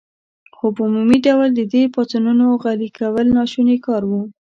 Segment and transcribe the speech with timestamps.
[0.55, 4.11] خو په عمومي ډول د دې پاڅونونو غلي کول ناشوني کار و.